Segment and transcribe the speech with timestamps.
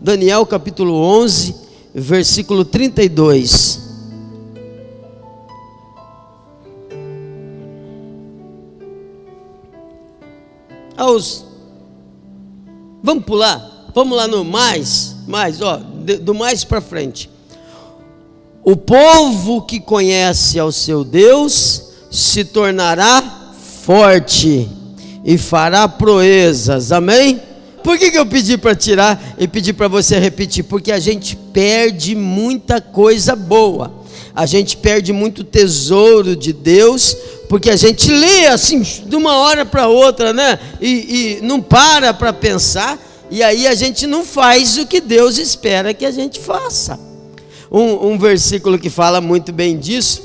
[0.00, 1.54] Daniel capítulo 11,
[1.94, 3.80] versículo 32.
[10.96, 11.48] Aos
[13.02, 13.90] Vamos pular?
[13.94, 15.78] Vamos lá no mais, mais, ó,
[16.20, 17.30] do mais para frente.
[18.62, 23.52] O povo que conhece ao seu Deus se tornará
[23.82, 24.68] forte
[25.24, 26.92] e fará proezas.
[26.92, 27.40] Amém?
[27.82, 30.64] Por que, que eu pedi para tirar e pedi para você repetir?
[30.64, 33.92] Porque a gente perde muita coisa boa,
[34.34, 37.16] a gente perde muito tesouro de Deus,
[37.48, 40.58] porque a gente lê assim de uma hora para outra, né?
[40.80, 42.98] E, e não para para pensar,
[43.30, 46.98] e aí a gente não faz o que Deus espera que a gente faça.
[47.70, 50.22] Um, um versículo que fala muito bem disso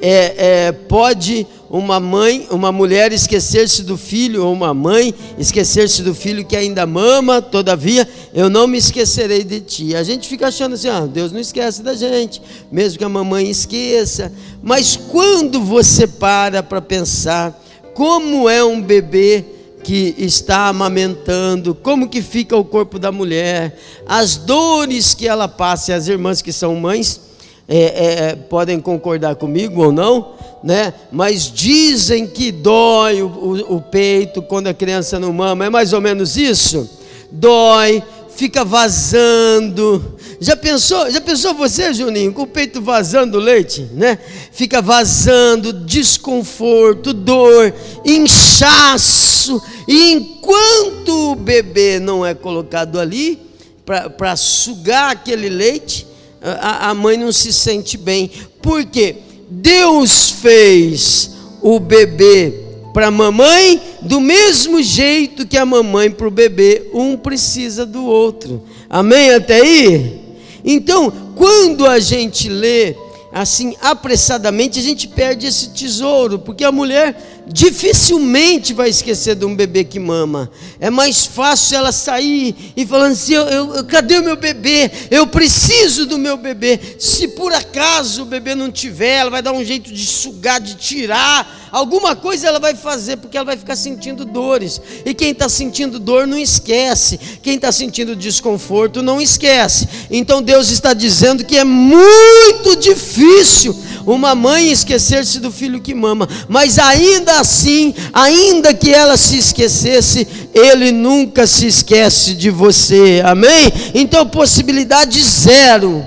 [0.00, 6.14] é, é pode uma mãe, uma mulher esquecer-se do filho, ou uma mãe esquecer-se do
[6.14, 9.94] filho que ainda mama, todavia eu não me esquecerei de ti.
[9.94, 12.40] A gente fica achando assim, ah, Deus não esquece da gente,
[12.72, 14.32] mesmo que a mamãe esqueça.
[14.62, 17.62] Mas quando você para para pensar
[17.94, 19.44] como é um bebê
[19.84, 25.92] que está amamentando, como que fica o corpo da mulher, as dores que ela passa,
[25.92, 27.27] e as irmãs que são mães
[27.68, 30.32] é, é, podem concordar comigo ou não,
[30.64, 30.94] né?
[31.12, 35.92] Mas dizem que dói o, o, o peito quando a criança não mama, é mais
[35.92, 36.88] ou menos isso?
[37.30, 40.16] Dói, fica vazando.
[40.40, 41.10] Já pensou?
[41.10, 44.18] Já pensou você, Juninho, com o peito vazando leite, né?
[44.50, 49.60] Fica vazando, desconforto, dor, inchaço.
[49.86, 53.38] E enquanto o bebê não é colocado ali
[53.84, 56.07] para sugar aquele leite,
[56.42, 58.30] a, a mãe não se sente bem.
[58.62, 59.16] Por quê?
[59.50, 61.30] Deus fez
[61.62, 62.52] o bebê
[62.92, 68.04] para a mamãe do mesmo jeito que a mamãe para o bebê, um precisa do
[68.04, 68.62] outro.
[68.88, 70.20] Amém até aí?
[70.64, 72.96] Então, quando a gente lê
[73.32, 79.54] assim apressadamente, a gente perde esse tesouro, porque a mulher dificilmente vai esquecer de um
[79.54, 80.50] bebê que mama.
[80.78, 84.90] É mais fácil ela sair e falando assim: eu, eu, cadê o meu bebê?
[85.10, 86.78] Eu preciso do meu bebê.
[86.98, 90.76] Se por acaso o bebê não tiver, ela vai dar um jeito de sugar, de
[90.76, 91.68] tirar.
[91.70, 94.80] Alguma coisa ela vai fazer, porque ela vai ficar sentindo dores.
[95.04, 97.18] E quem está sentindo dor não esquece.
[97.42, 99.88] Quem está sentindo desconforto não esquece.
[100.10, 103.76] Então Deus está dizendo que é muito difícil
[104.06, 110.26] uma mãe esquecer-se do filho que mama, mas ainda assim, ainda que ela se esquecesse,
[110.54, 113.72] ele nunca se esquece de você, amém?
[113.94, 116.04] Então, possibilidade zero.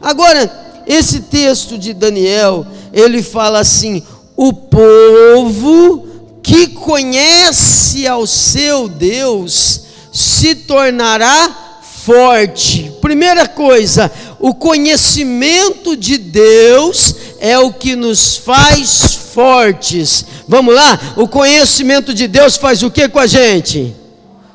[0.00, 4.02] Agora, esse texto de Daniel, ele fala assim:
[4.36, 6.06] o povo
[6.42, 9.80] que conhece ao seu Deus
[10.12, 12.92] se tornará forte.
[13.00, 20.24] Primeira coisa, o conhecimento de Deus é o que nos faz fortes.
[20.48, 20.98] Vamos lá?
[21.16, 23.94] O conhecimento de Deus faz o que com a gente?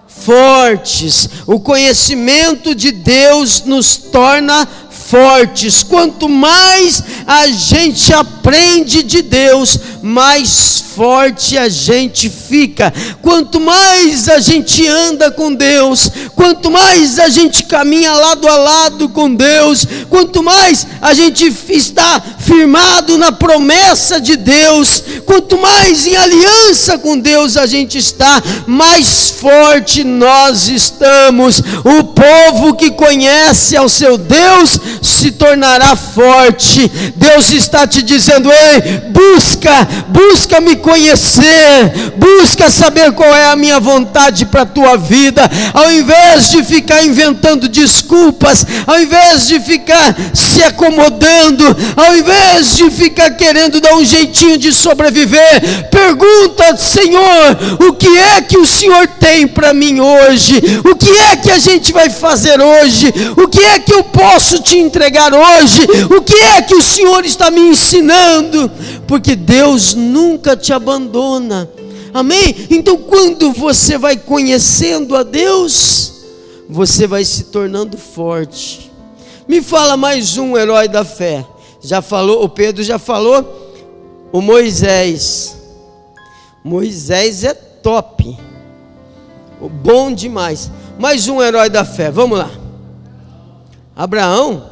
[0.07, 1.29] Fortes.
[1.45, 5.83] O conhecimento de Deus nos torna fortes.
[5.83, 12.93] Quanto mais a gente aprende de Deus, mais forte a gente fica.
[13.21, 19.09] Quanto mais a gente anda com Deus, quanto mais a gente caminha lado a lado
[19.09, 26.15] com Deus, quanto mais a gente está firmado na promessa de Deus, quanto mais em
[26.15, 31.59] aliança com Deus a gente está, mais forte nós estamos.
[31.83, 36.87] O povo que conhece ao seu Deus se tornará forte.
[37.15, 43.79] Deus está te dizendo: ei, busca, busca me conhecer, busca saber qual é a minha
[43.79, 50.15] vontade para a tua vida, ao invés de ficar inventando desculpas, ao invés de ficar
[50.33, 51.65] se acomodando,
[51.95, 58.41] ao invés de ficar querendo dar um jeitinho de sobreviver, pergunta, Senhor, o que é
[58.41, 60.61] que o Senhor tem para mim hoje?
[60.83, 63.13] O que é que a gente vai fazer hoje?
[63.37, 65.81] O que é que eu posso te entregar hoje?
[66.15, 68.71] O que é que o Senhor está me ensinando?
[69.11, 71.69] Porque Deus nunca te abandona.
[72.13, 72.55] Amém?
[72.69, 76.13] Então, quando você vai conhecendo a Deus,
[76.69, 78.89] você vai se tornando forte.
[79.49, 81.45] Me fala mais um herói da fé.
[81.81, 83.83] Já falou, o Pedro já falou,
[84.31, 85.57] o Moisés.
[86.63, 88.37] Moisés é top.
[89.83, 90.71] Bom demais.
[90.97, 92.09] Mais um herói da fé.
[92.09, 92.49] Vamos lá.
[93.93, 94.71] Abraão.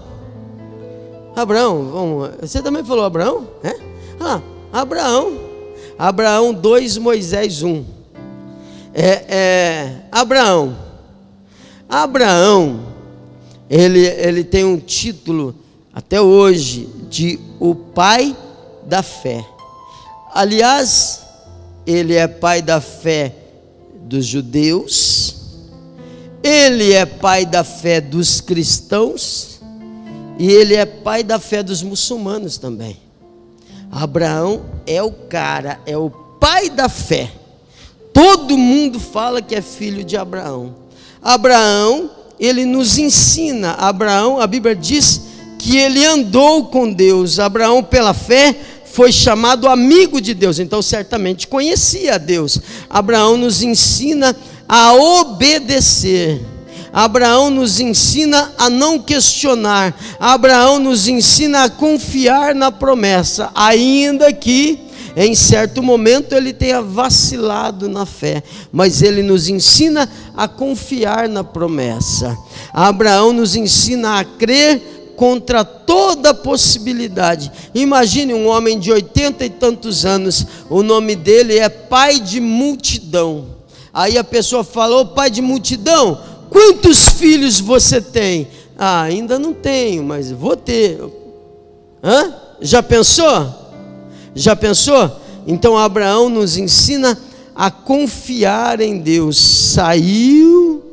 [1.35, 2.29] Abraão, vamos.
[2.39, 3.45] Você também falou Abraão?
[3.61, 3.88] É?
[4.19, 5.39] Ah, Abraão.
[5.97, 7.85] Abraão 2, Moisés 1.
[8.93, 10.77] É, é, Abraão.
[11.87, 12.89] Abraão
[13.69, 15.53] ele, ele tem um título
[15.93, 18.35] até hoje de o pai
[18.85, 19.45] da fé.
[20.33, 21.21] Aliás,
[21.85, 23.35] ele é pai da fé
[24.05, 25.35] dos judeus,
[26.41, 29.61] ele é pai da fé dos cristãos
[30.39, 32.97] e ele é pai da fé dos muçulmanos também.
[33.91, 37.31] Abraão é o cara, é o pai da fé.
[38.13, 40.75] Todo mundo fala que é filho de Abraão.
[41.21, 43.71] Abraão, ele nos ensina.
[43.71, 45.21] Abraão, a Bíblia diz
[45.57, 47.39] que ele andou com Deus.
[47.39, 48.55] Abraão, pela fé,
[48.85, 52.59] foi chamado amigo de Deus, então certamente conhecia Deus.
[52.89, 54.35] Abraão nos ensina
[54.67, 56.41] a obedecer.
[56.91, 59.95] Abraão nos ensina a não questionar.
[60.19, 64.79] Abraão nos ensina a confiar na promessa, ainda que
[65.15, 71.43] em certo momento ele tenha vacilado na fé, mas ele nos ensina a confiar na
[71.43, 72.37] promessa.
[72.71, 77.51] Abraão nos ensina a crer contra toda possibilidade.
[77.75, 83.59] Imagine um homem de oitenta e tantos anos, o nome dele é pai de multidão.
[83.93, 86.17] Aí a pessoa falou, pai de multidão,
[86.49, 88.47] quantos filhos você tem?
[88.77, 90.99] Ah, ainda não tenho, mas vou ter.
[92.03, 92.33] Hã?
[92.61, 93.53] Já pensou?
[94.33, 95.11] Já pensou?
[95.45, 97.17] Então Abraão nos ensina
[97.55, 99.37] a confiar em Deus.
[99.37, 100.83] Saiu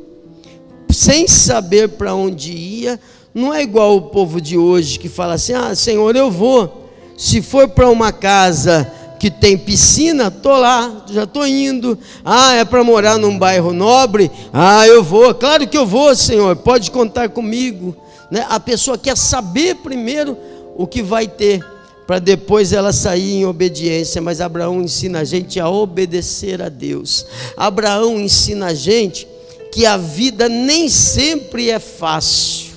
[0.89, 2.99] sem saber para onde ia.
[3.33, 6.89] Não é igual o povo de hoje que fala assim: "Ah, Senhor, eu vou.
[7.17, 11.97] Se for para uma casa que tem piscina, tô lá, já tô indo.
[12.23, 14.31] Ah, é para morar num bairro nobre?
[14.53, 15.33] Ah, eu vou.
[15.33, 16.55] Claro que eu vou, Senhor.
[16.55, 17.95] Pode contar comigo."
[18.29, 18.45] Né?
[18.49, 20.37] A pessoa quer saber primeiro
[20.75, 21.63] o que vai ter
[22.07, 27.25] para depois ela sair em obediência, mas Abraão ensina a gente a obedecer a Deus.
[27.57, 29.27] Abraão ensina a gente
[29.73, 32.67] que a vida nem sempre é fácil.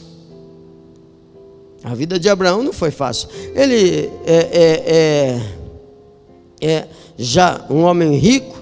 [1.82, 3.28] A vida de Abraão não foi fácil.
[3.54, 5.40] Ele é, é, é,
[6.61, 6.85] é
[7.19, 8.59] já um homem rico,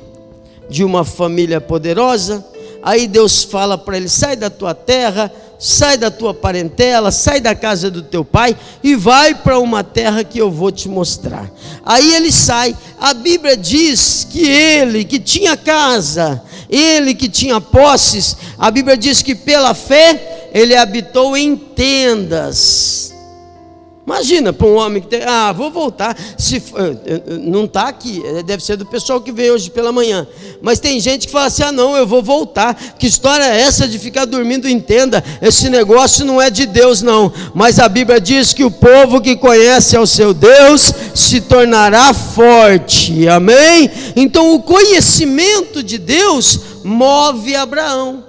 [0.68, 2.44] de uma família poderosa.
[2.82, 7.54] Aí Deus fala para ele: sai da tua terra sai da tua parentela, sai da
[7.54, 11.50] casa do teu pai e vai para uma terra que eu vou te mostrar.
[11.84, 12.76] Aí ele sai.
[13.00, 16.40] A Bíblia diz que ele que tinha casa,
[16.70, 23.12] ele que tinha posses, a Bíblia diz que pela fé ele habitou em tendas.
[24.08, 26.16] Imagina para um homem que tem, ah, vou voltar.
[26.38, 29.92] Se eh, eh, não está aqui, eh, deve ser do pessoal que veio hoje pela
[29.92, 30.26] manhã.
[30.62, 32.74] Mas tem gente que fala assim: ah, não, eu vou voltar.
[32.98, 35.22] Que história é essa de ficar dormindo em tenda?
[35.42, 37.30] Esse negócio não é de Deus, não.
[37.54, 43.28] Mas a Bíblia diz que o povo que conhece ao seu Deus se tornará forte.
[43.28, 43.90] Amém?
[44.16, 48.24] Então o conhecimento de Deus move Abraão.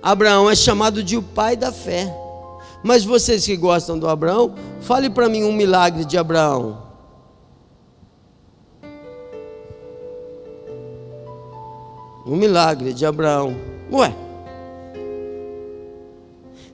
[0.00, 2.25] Abraão é chamado de o pai da fé.
[2.82, 6.82] Mas vocês que gostam do Abraão, fale para mim um milagre de Abraão.
[12.26, 13.56] Um milagre de Abraão.
[13.92, 14.14] Ué,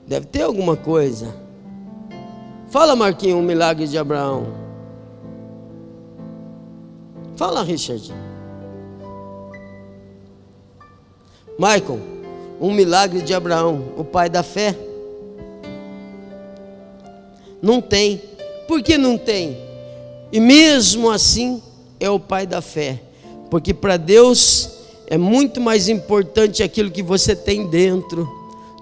[0.07, 1.35] deve ter alguma coisa.
[2.69, 4.47] Fala, Marquinhos, um milagre de Abraão.
[7.35, 8.11] Fala, Richard.
[11.59, 11.99] Michael,
[12.59, 14.75] um milagre de Abraão, o pai da fé.
[17.63, 18.21] Não tem.
[18.67, 19.57] Por que não tem?
[20.33, 21.63] E mesmo assim
[21.97, 23.01] é o pai da fé.
[23.49, 24.69] Porque para Deus
[25.07, 28.29] é muito mais importante aquilo que você tem dentro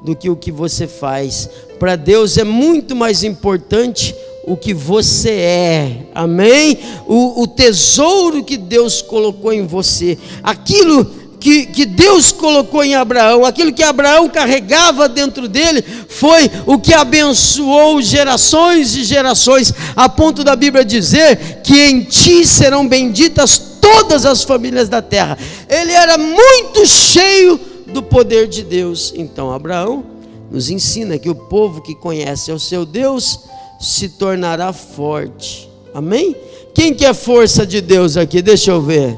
[0.03, 1.47] do que o que você faz.
[1.79, 6.79] Para Deus é muito mais importante o que você é, amém?
[7.07, 13.43] O, o tesouro que Deus colocou em você, aquilo que, que Deus colocou em Abraão,
[13.43, 20.43] aquilo que Abraão carregava dentro dele, foi o que abençoou gerações e gerações, a ponto
[20.43, 25.35] da Bíblia dizer que em ti serão benditas todas as famílias da terra.
[25.67, 29.11] Ele era muito cheio do poder de Deus.
[29.15, 30.05] Então, Abraão
[30.51, 33.39] nos ensina que o povo que conhece o seu Deus
[33.79, 35.67] se tornará forte.
[35.91, 36.35] Amém?
[36.75, 38.43] Quem quer força de Deus aqui?
[38.43, 39.17] Deixa eu ver.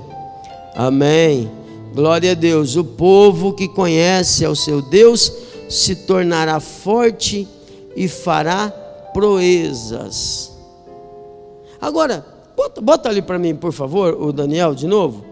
[0.74, 1.63] Amém.
[1.94, 2.76] Glória a Deus.
[2.76, 5.32] O povo que conhece ao seu Deus
[5.70, 7.48] se tornará forte
[7.96, 8.70] e fará
[9.14, 10.52] proezas.
[11.80, 15.24] Agora, bota, bota ali para mim, por favor, o Daniel de novo.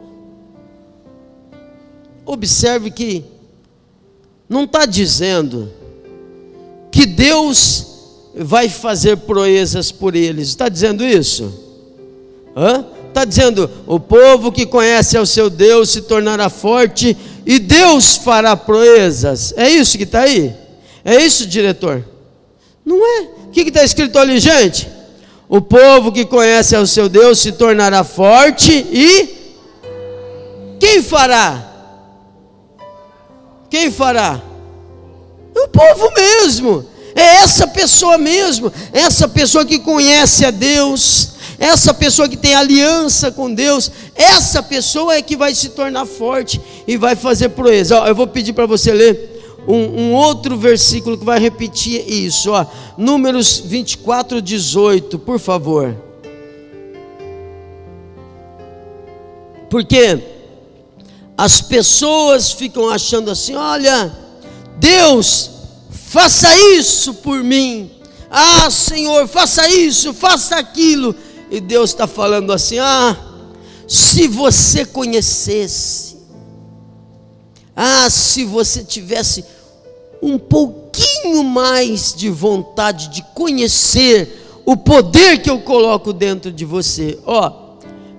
[2.25, 3.25] Observe que
[4.48, 5.72] não está dizendo
[6.91, 7.88] que Deus
[8.36, 10.50] vai fazer proezas por eles.
[10.50, 11.51] Está dizendo isso?
[12.56, 12.86] Hã?
[13.12, 17.15] Está dizendo: o povo que conhece ao seu Deus se tornará forte
[17.46, 19.53] e Deus fará proezas.
[19.58, 20.56] É isso que está aí?
[21.03, 22.06] É isso, diretor?
[22.86, 23.27] Não é?
[23.48, 24.88] O que está escrito ali, gente?
[25.50, 29.41] O povo que conhece o seu Deus se tornará forte e
[30.80, 31.68] quem fará?
[33.70, 34.41] Quem fará?
[35.53, 36.86] O povo mesmo.
[37.13, 43.32] É essa pessoa mesmo, essa pessoa que conhece a Deus, essa pessoa que tem aliança
[43.32, 47.98] com Deus, essa pessoa é que vai se tornar forte e vai fazer proeza.
[47.98, 52.65] eu vou pedir para você ler um, um, outro versículo que vai repetir isso, ó.
[52.98, 55.96] Números 24, 18, por favor.
[59.70, 60.20] Porque
[61.38, 64.12] as pessoas ficam achando assim: olha,
[64.80, 65.51] Deus,
[65.91, 67.91] faça isso por mim.
[68.32, 71.15] Ah, Senhor, faça isso, faça aquilo.
[71.51, 73.15] E Deus está falando assim: ah,
[73.86, 76.17] se você conhecesse,
[77.75, 79.43] ah, se você tivesse
[80.22, 87.20] um pouquinho mais de vontade de conhecer o poder que eu coloco dentro de você,
[87.25, 87.51] ó,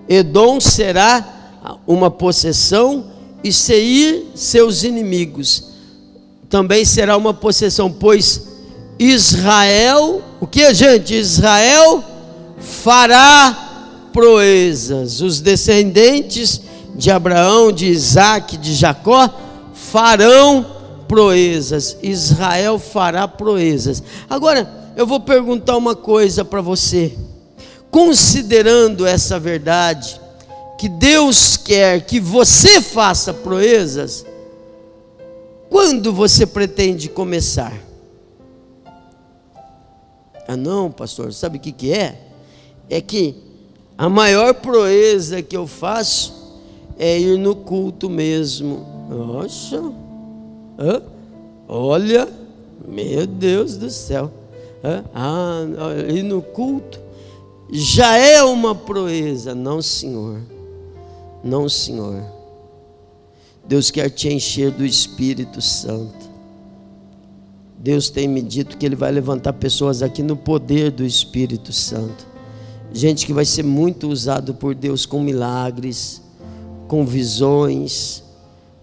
[0.06, 3.06] Edom será uma possessão
[3.42, 5.72] e Seir seus inimigos.
[6.50, 8.42] Também será uma possessão, pois
[8.98, 11.14] Israel, o que gente?
[11.14, 12.04] Israel
[12.62, 15.20] fará proezas.
[15.20, 16.60] Os descendentes
[16.94, 19.28] de Abraão, de Isaac, de Jacó
[19.74, 20.64] farão
[21.08, 21.96] proezas.
[22.02, 24.02] Israel fará proezas.
[24.28, 27.16] Agora, eu vou perguntar uma coisa para você.
[27.90, 30.20] Considerando essa verdade,
[30.78, 34.24] que Deus quer que você faça proezas,
[35.68, 37.72] quando você pretende começar?
[40.48, 42.31] Ah, não, pastor, sabe o que, que é?
[42.92, 43.34] É que
[43.96, 46.60] a maior proeza que eu faço
[46.98, 48.86] é ir no culto mesmo.
[49.08, 49.82] Nossa,
[50.78, 51.02] Hã?
[51.66, 52.28] olha,
[52.86, 54.30] meu Deus do céu.
[54.84, 55.04] Hã?
[55.14, 55.62] Ah,
[56.08, 57.00] ir no culto
[57.70, 59.54] já é uma proeza.
[59.54, 60.40] Não, Senhor.
[61.42, 62.22] Não, Senhor.
[63.66, 66.30] Deus quer te encher do Espírito Santo.
[67.78, 72.31] Deus tem me dito que Ele vai levantar pessoas aqui no poder do Espírito Santo
[72.92, 76.20] gente que vai ser muito usado por Deus com milagres,
[76.86, 78.22] com visões,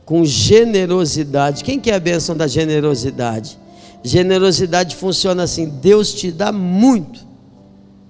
[0.05, 1.63] com generosidade.
[1.63, 3.57] Quem quer a bênção da generosidade?
[4.03, 7.25] Generosidade funciona assim: Deus te dá muito,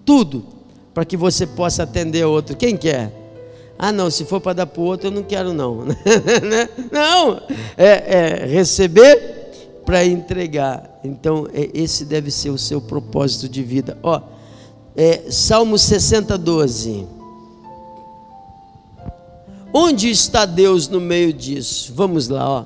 [0.06, 0.46] tudo,
[0.94, 2.56] para que você possa atender outro.
[2.56, 3.13] Quem quer?
[3.77, 5.86] Ah, não, se for para dar para o outro, eu não quero, não.
[6.91, 7.41] não,
[7.77, 11.00] é, é receber para entregar.
[11.03, 13.98] Então, é, esse deve ser o seu propósito de vida.
[14.03, 14.22] Ó
[15.01, 17.08] é, Salmo 60, 12.
[19.72, 21.94] Onde está Deus no meio disso?
[21.96, 22.65] Vamos lá, ó.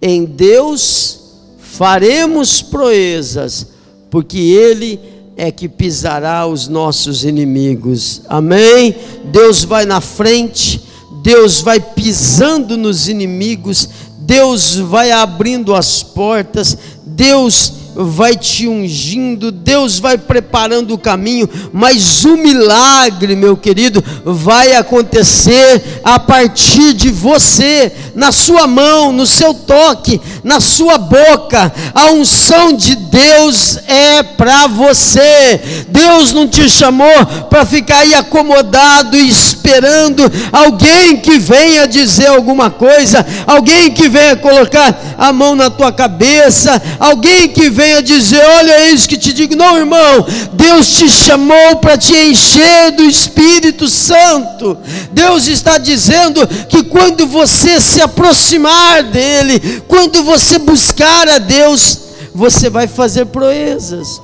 [0.00, 1.20] Em Deus
[1.58, 3.66] faremos proezas,
[4.10, 4.98] porque Ele
[5.36, 8.22] é que pisará os nossos inimigos.
[8.26, 8.96] Amém?
[9.26, 10.82] Deus vai na frente,
[11.22, 13.86] Deus vai pisando nos inimigos,
[14.20, 22.24] Deus vai abrindo as portas, Deus vai te ungindo, Deus vai preparando o caminho, mas
[22.24, 29.52] o milagre, meu querido, vai acontecer a partir de você, na sua mão, no seu
[29.52, 31.72] toque, na sua boca.
[31.94, 35.60] A unção de Deus é para você.
[35.88, 42.70] Deus não te chamou para ficar aí acomodado e esperando alguém que venha dizer alguma
[42.70, 48.42] coisa, alguém que venha colocar a mão na tua cabeça, alguém que venha venha dizer:
[48.58, 49.56] Olha isso que te digo.
[49.56, 54.76] Não, irmão, Deus te chamou para te encher do Espírito Santo.
[55.12, 61.98] Deus está dizendo que quando você se aproximar dEle, quando você buscar a Deus,
[62.34, 64.20] você vai fazer proezas.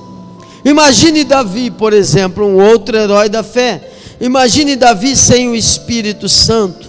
[0.63, 3.81] Imagine Davi, por exemplo, um outro herói da fé.
[4.21, 6.87] Imagine Davi sem o Espírito Santo.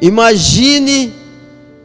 [0.00, 1.12] Imagine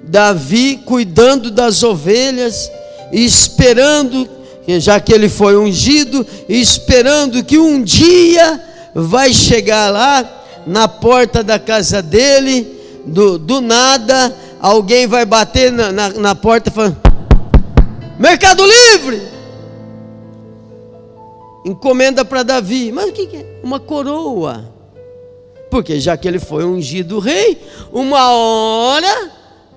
[0.04, 2.70] Davi cuidando das ovelhas
[3.12, 4.28] esperando,
[4.80, 8.62] já que ele foi ungido, esperando que um dia
[8.94, 15.92] vai chegar lá na porta da casa dele, do, do nada, alguém vai bater na,
[15.92, 16.98] na, na porta falando:
[18.18, 19.22] Mercado Livre!
[21.66, 23.60] Encomenda para Davi, mas o que, que é?
[23.64, 24.72] Uma coroa.
[25.70, 27.60] Porque já que ele foi ungido rei,
[27.92, 29.32] uma hora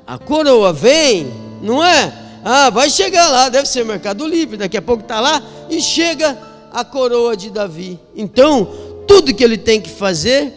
[0.06, 1.32] a coroa vem,
[1.62, 2.12] não é?
[2.50, 6.34] Ah, vai chegar lá, deve ser Mercado Livre, daqui a pouco está lá e chega
[6.72, 8.00] a coroa de Davi.
[8.16, 8.66] Então,
[9.06, 10.50] tudo que ele tem que fazer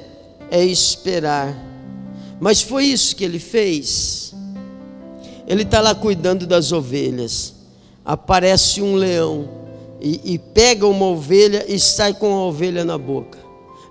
[0.50, 1.54] é esperar.
[2.40, 4.34] Mas foi isso que ele fez.
[5.46, 7.56] Ele está lá cuidando das ovelhas.
[8.06, 9.50] aparece um leão
[10.00, 13.38] e, e pega uma ovelha e sai com a ovelha na boca.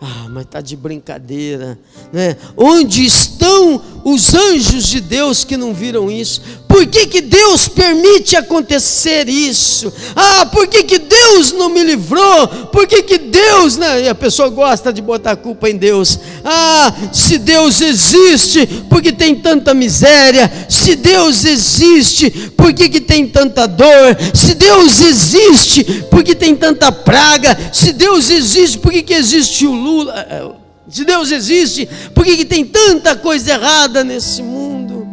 [0.00, 1.78] Ah, mas está de brincadeira,
[2.10, 2.34] né?
[2.56, 6.40] Onde estão os anjos de Deus que não viram isso?
[6.66, 9.92] Por que, que Deus permite acontecer isso?
[10.14, 12.46] Ah, por que, que Deus não me livrou?
[12.68, 14.02] Por que, que Deus, né?
[14.02, 16.18] E a pessoa gosta de botar a culpa em Deus.
[16.44, 20.50] Ah, se Deus existe, por que tem tanta miséria?
[20.68, 24.16] Se Deus existe, por que, que tem tanta dor?
[24.32, 27.58] Se Deus existe, por que tem tanta praga?
[27.72, 30.59] Se Deus existe, por que, que existe o Lula?
[30.90, 35.06] Se Deus existe, por que, que tem tanta coisa errada nesse mundo?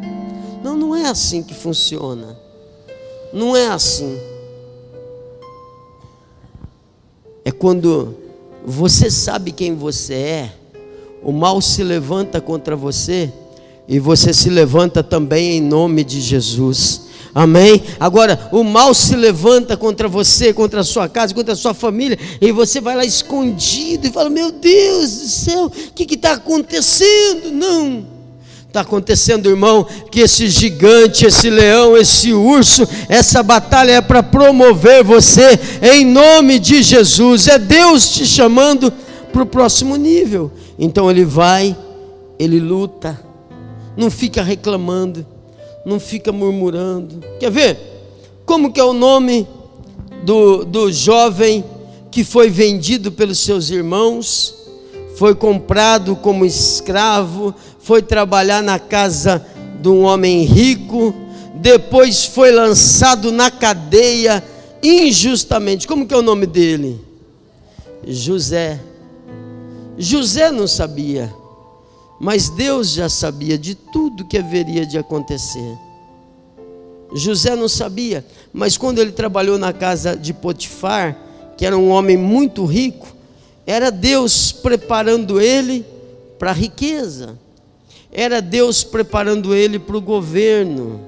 [0.64, 2.38] Não, não é assim que funciona.
[3.32, 4.18] Não é assim.
[7.46, 8.16] É quando
[8.66, 10.54] você sabe quem você é,
[11.24, 13.32] o mal se levanta contra você
[13.88, 17.07] e você se levanta também em nome de Jesus.
[17.38, 17.84] Amém?
[18.00, 22.18] Agora, o mal se levanta contra você, contra a sua casa, contra a sua família,
[22.42, 27.52] e você vai lá escondido e fala: Meu Deus do céu, o que está acontecendo?
[27.52, 28.08] Não.
[28.68, 35.04] Está acontecendo, irmão, que esse gigante, esse leão, esse urso, essa batalha é para promover
[35.04, 37.48] você em nome de Jesus.
[37.48, 38.92] É Deus te chamando
[39.32, 40.52] para o próximo nível.
[40.80, 41.78] Então ele vai,
[42.40, 43.24] ele luta,
[43.96, 45.37] não fica reclamando
[45.88, 47.24] não fica murmurando.
[47.40, 47.80] Quer ver?
[48.46, 49.48] Como que é o nome
[50.22, 51.64] do, do jovem
[52.12, 54.54] que foi vendido pelos seus irmãos,
[55.16, 59.46] foi comprado como escravo, foi trabalhar na casa
[59.82, 61.16] de um homem rico,
[61.56, 64.44] depois foi lançado na cadeia
[64.84, 65.88] injustamente.
[65.88, 67.00] Como que é o nome dele?
[68.06, 68.78] José.
[69.98, 71.34] José não sabia
[72.20, 75.78] mas Deus já sabia de tudo que haveria de acontecer.
[77.14, 81.18] José não sabia, mas quando ele trabalhou na casa de Potifar,
[81.56, 83.08] que era um homem muito rico,
[83.66, 85.86] era Deus preparando ele
[86.38, 87.38] para a riqueza,
[88.12, 91.07] era Deus preparando ele para o governo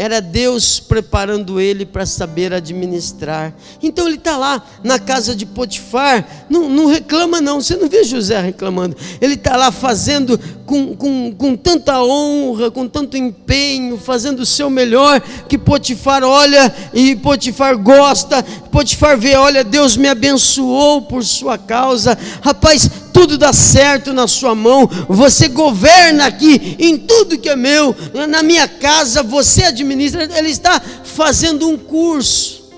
[0.00, 3.52] era Deus preparando ele para saber administrar.
[3.82, 8.02] Então ele está lá na casa de Potifar, não, não, reclama não, você não vê
[8.02, 14.40] José reclamando, ele está lá fazendo com, com, com tanta honra, com tanto empenho, fazendo
[14.40, 21.02] o seu melhor, que Potifar olha e Potifar gosta, Potifar vê, olha, Deus me abençoou
[21.02, 27.38] por sua causa, rapaz, tudo dá certo na sua mão, você governa aqui em tudo
[27.38, 27.94] que é meu,
[28.28, 32.70] na minha casa você administra, ele está fazendo um curso,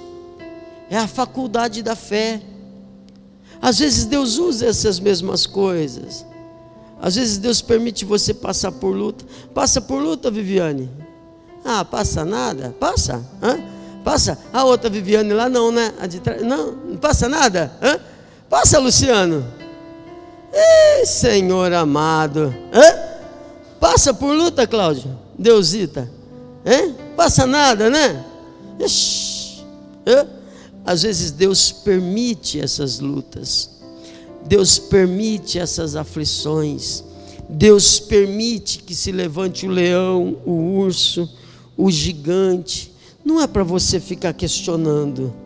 [0.91, 2.41] é a faculdade da fé.
[3.61, 6.27] Às vezes Deus usa essas mesmas coisas,
[7.01, 10.91] às vezes Deus permite você passar por luta, passa por luta, Viviane.
[11.65, 12.75] Ah, passa nada?
[12.79, 13.25] Passa?
[13.41, 13.59] Hã?
[14.03, 14.37] Passa?
[14.53, 15.93] A outra Viviane lá não, né?
[16.01, 17.73] A de trás, não, não passa nada?
[17.81, 18.01] Hã?
[18.51, 19.62] Passa, Luciano.
[20.53, 22.55] Ei, Senhor amado.
[22.73, 23.13] Hã?
[23.81, 25.19] Passa por luta, Cláudio.
[25.39, 26.11] Deusita.
[26.65, 26.93] Hã?
[27.17, 28.25] Passa nada, né?
[28.79, 29.65] Ixi.
[30.85, 33.71] Às vezes Deus permite essas lutas.
[34.45, 37.05] Deus permite essas aflições.
[37.49, 41.29] Deus permite que se levante o leão, o urso,
[41.77, 42.93] o gigante.
[43.25, 45.42] Não é para você ficar questionando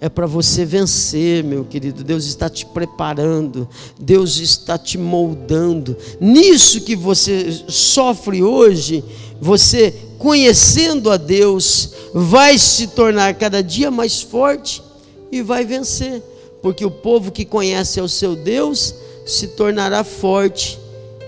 [0.00, 2.02] é para você vencer, meu querido.
[2.02, 3.68] Deus está te preparando,
[4.00, 5.94] Deus está te moldando.
[6.18, 9.04] Nisso que você sofre hoje,
[9.38, 14.82] você conhecendo a Deus, vai se tornar cada dia mais forte
[15.30, 16.22] e vai vencer,
[16.62, 18.94] porque o povo que conhece ao seu Deus
[19.26, 20.78] se tornará forte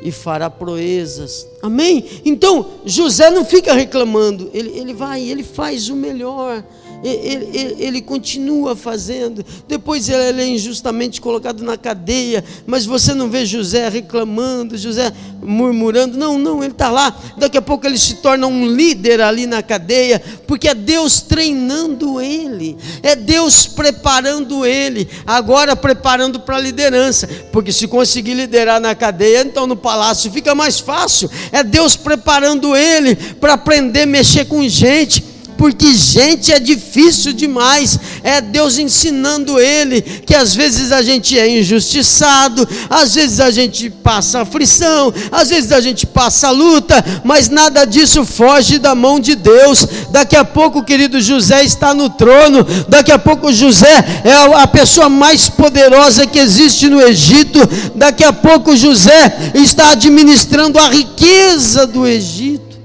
[0.02, 1.46] e fará proezas.
[1.62, 2.04] Amém?
[2.24, 6.64] Então, José não fica reclamando, ele, ele vai, ele faz o melhor
[7.02, 9.44] ele, ele, ele, continua fazendo.
[9.66, 15.12] Depois ele é injustamente colocado na cadeia, mas você não vê José reclamando, José
[15.42, 16.16] murmurando.
[16.16, 17.14] Não, não, ele está lá.
[17.36, 22.20] Daqui a pouco ele se torna um líder ali na cadeia, porque é Deus treinando
[22.20, 28.94] ele, é Deus preparando ele, agora preparando para a liderança, porque se conseguir liderar na
[28.94, 31.28] cadeia, então no palácio fica mais fácil.
[31.50, 35.31] É Deus preparando ele para aprender a mexer com gente
[35.62, 37.96] porque gente é difícil demais.
[38.24, 43.88] É Deus ensinando ele que às vezes a gente é injustiçado, às vezes a gente
[43.88, 49.36] passa aflição, às vezes a gente passa luta, mas nada disso foge da mão de
[49.36, 49.86] Deus.
[50.10, 55.08] Daqui a pouco querido José está no trono, daqui a pouco José é a pessoa
[55.08, 57.60] mais poderosa que existe no Egito,
[57.94, 62.80] daqui a pouco José está administrando a riqueza do Egito.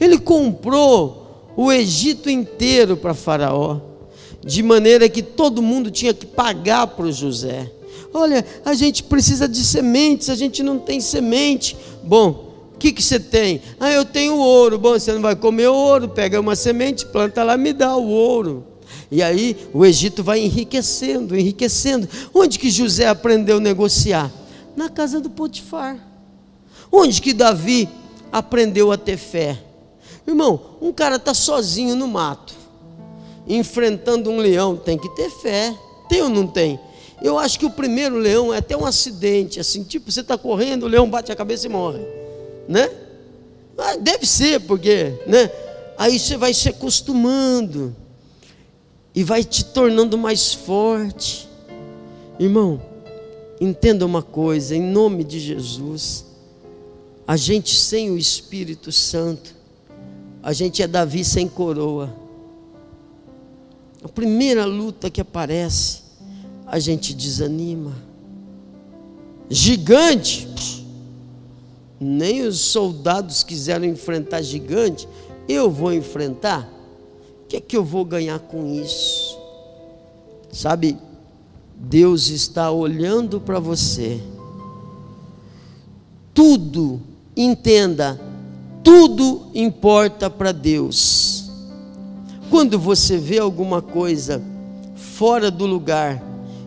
[0.00, 1.25] Ele comprou
[1.56, 3.80] o Egito inteiro para Faraó.
[4.44, 7.68] de maneira que todo mundo tinha que pagar para o José.
[8.14, 11.76] Olha, a gente precisa de sementes, a gente não tem semente.
[12.04, 13.60] Bom, o que, que você tem?
[13.80, 14.78] Ah, eu tenho ouro.
[14.78, 18.64] Bom, você não vai comer ouro, pega uma semente, planta lá, me dá o ouro.
[19.10, 22.08] E aí o Egito vai enriquecendo, enriquecendo.
[22.32, 24.30] Onde que José aprendeu a negociar?
[24.76, 25.98] Na casa do Potifar.
[26.92, 27.88] Onde que Davi
[28.30, 29.65] aprendeu a ter fé?
[30.26, 32.54] Irmão, um cara está sozinho no mato,
[33.46, 35.74] enfrentando um leão, tem que ter fé.
[36.08, 36.78] Tem ou não tem?
[37.22, 40.84] Eu acho que o primeiro leão é até um acidente, assim, tipo, você está correndo,
[40.84, 42.00] o leão bate a cabeça e morre,
[42.68, 42.90] né?
[43.78, 45.50] Ah, deve ser, porque, né?
[45.96, 47.94] Aí você vai se acostumando
[49.14, 51.48] e vai te tornando mais forte.
[52.38, 52.80] Irmão,
[53.58, 56.26] entenda uma coisa, em nome de Jesus,
[57.26, 59.55] a gente sem o Espírito Santo,
[60.46, 62.14] a gente é Davi sem coroa.
[64.00, 66.02] A primeira luta que aparece,
[66.64, 67.92] a gente desanima.
[69.50, 70.86] Gigante,
[71.98, 75.08] nem os soldados quiseram enfrentar gigante,
[75.48, 76.72] eu vou enfrentar.
[77.42, 79.36] O que é que eu vou ganhar com isso?
[80.52, 80.96] Sabe,
[81.74, 84.22] Deus está olhando para você.
[86.32, 87.00] Tudo,
[87.36, 88.20] entenda,
[88.86, 91.50] tudo importa para Deus.
[92.48, 94.40] Quando você vê alguma coisa
[94.94, 96.22] fora do lugar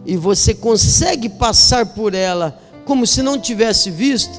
[0.06, 4.38] e você consegue passar por ela como se não tivesse visto,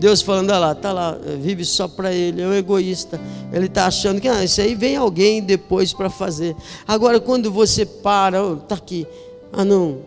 [0.00, 3.20] Deus falando, olha lá, tá lá, vive só para ele, é um egoísta.
[3.52, 6.56] Ele está achando que ah, isso aí vem alguém depois para fazer.
[6.88, 9.06] Agora, quando você para, oh, tá aqui,
[9.52, 10.00] ah não,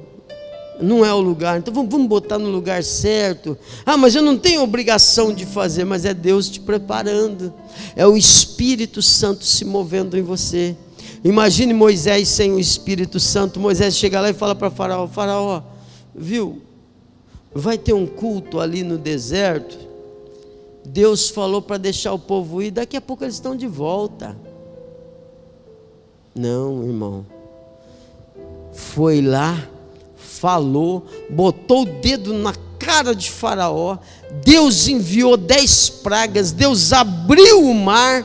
[0.82, 3.58] não é o lugar, então vamos, botar no lugar certo.
[3.86, 7.54] Ah, mas eu não tenho obrigação de fazer, mas é Deus te preparando,
[7.96, 10.76] é o Espírito Santo se movendo em você.
[11.24, 13.60] Imagine Moisés sem o Espírito Santo.
[13.60, 15.64] Moisés chega lá e fala para Faraó: Faraó,
[16.14, 16.62] viu?
[17.54, 19.86] Vai ter um culto ali no deserto
[20.86, 24.38] Deus falou para deixar o povo ir, daqui a pouco eles estão de volta.
[26.34, 27.26] Não, irmão.
[28.72, 29.68] Foi lá,
[30.46, 33.98] falou, botou o dedo na cara de Faraó.
[34.44, 38.24] Deus enviou dez pragas, Deus abriu o mar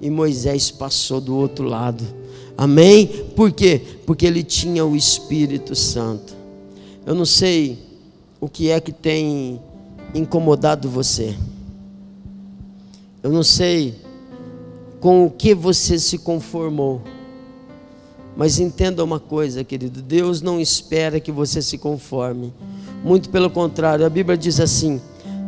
[0.00, 2.02] e Moisés passou do outro lado.
[2.56, 3.06] Amém?
[3.36, 3.82] Por quê?
[4.06, 6.34] Porque ele tinha o Espírito Santo.
[7.04, 7.78] Eu não sei
[8.40, 9.60] o que é que tem
[10.14, 11.36] incomodado você.
[13.22, 13.94] Eu não sei
[15.00, 17.02] com o que você se conformou.
[18.36, 22.52] Mas entenda uma coisa, querido: Deus não espera que você se conforme.
[23.04, 25.00] Muito pelo contrário, a Bíblia diz assim: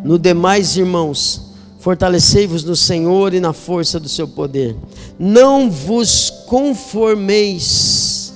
[0.05, 4.77] No demais, irmãos, fortalecei-vos no Senhor e na força do seu poder.
[5.19, 8.33] Não vos conformeis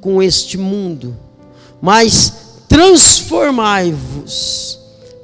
[0.00, 1.14] com este mundo,
[1.80, 2.32] mas
[2.68, 4.78] transformai-vos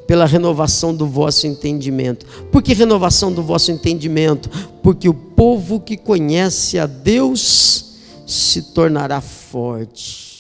[0.07, 2.27] pela renovação do vosso entendimento.
[2.51, 4.51] Por que renovação do vosso entendimento?
[4.83, 7.92] Porque o povo que conhece a Deus
[8.33, 10.32] se tornará forte.